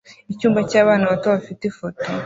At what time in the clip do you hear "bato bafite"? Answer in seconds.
1.11-1.61